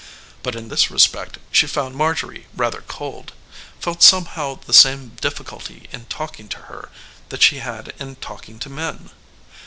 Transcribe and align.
But 0.41 0.55
in 0.55 0.69
this 0.69 0.89
respect 0.89 1.37
she 1.51 1.67
found 1.67 1.93
Marjorie 1.93 2.47
rather 2.57 2.81
cold; 2.87 3.33
felt 3.79 4.01
somehow 4.01 4.55
the 4.55 4.73
same 4.73 5.09
difficulty 5.21 5.87
in 5.91 6.05
talking 6.05 6.47
to 6.47 6.57
her 6.57 6.89
that 7.29 7.43
she 7.43 7.57
had 7.59 7.93
in 7.99 8.15
talking 8.15 8.57
to 8.57 8.69
men. 8.71 9.11